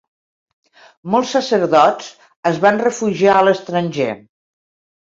[1.15, 2.09] Molts sacerdots
[2.53, 4.11] es van refugiar a l'estranger.